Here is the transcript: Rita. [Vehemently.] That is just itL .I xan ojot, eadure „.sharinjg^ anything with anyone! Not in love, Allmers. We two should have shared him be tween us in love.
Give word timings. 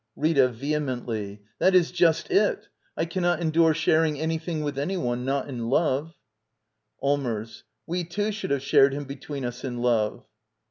Rita. 0.15 0.47
[Vehemently.] 0.47 1.43
That 1.59 1.75
is 1.75 1.91
just 1.91 2.29
itL 2.29 2.63
.I 2.97 3.05
xan 3.05 3.21
ojot, 3.21 3.39
eadure 3.39 3.75
„.sharinjg^ 3.75 4.17
anything 4.19 4.61
with 4.63 4.79
anyone! 4.79 5.25
Not 5.25 5.47
in 5.47 5.69
love, 5.69 6.15
Allmers. 7.03 7.61
We 7.85 8.03
two 8.05 8.31
should 8.31 8.49
have 8.49 8.63
shared 8.63 8.93
him 8.95 9.03
be 9.05 9.15
tween 9.17 9.45
us 9.45 9.63
in 9.63 9.77
love. 9.77 10.25